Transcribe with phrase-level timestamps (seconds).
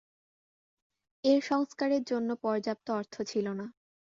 [1.23, 3.65] এর সংস্কারের জন্য পর্যাপ্ত অর্থ ছিল না।